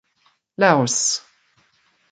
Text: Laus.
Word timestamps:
Laus. 0.61 0.97